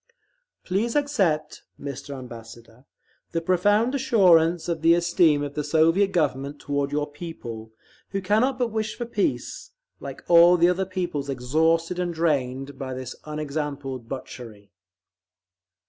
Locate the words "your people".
6.91-7.71